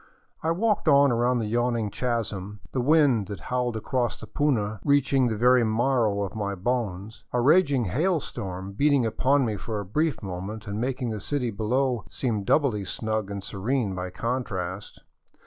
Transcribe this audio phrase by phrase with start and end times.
[0.41, 5.27] I walked on around the yawning chasm, the wind that howled across the puna reaching
[5.27, 9.85] the very marrow of my bones, a raging hail storm beating upon me for a
[9.85, 15.01] brief moment and making the city below seem doubly snug and serene by contrast.